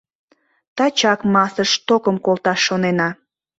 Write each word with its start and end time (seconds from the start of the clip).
Тачак 0.77 1.19
массыш 1.33 1.71
«токым» 1.87 2.17
колташ 2.25 2.59
шонена. 2.67 3.09